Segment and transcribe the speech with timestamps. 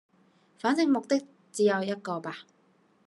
[0.57, 2.47] 反正目的只有一個吧